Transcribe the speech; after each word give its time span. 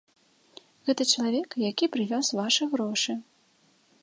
Гэта 0.87 1.07
чалавек, 1.13 1.49
які 1.69 1.91
прывёз 1.97 2.33
вашы 2.43 2.63
грошы. 2.73 3.13